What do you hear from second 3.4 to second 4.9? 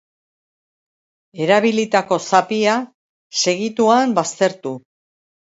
segituan baztertu.